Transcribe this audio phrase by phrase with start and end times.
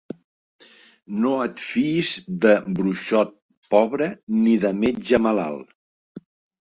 [1.25, 2.09] No et fiïs
[2.45, 3.35] de bruixot
[3.75, 6.25] pobre ni de metge malalt.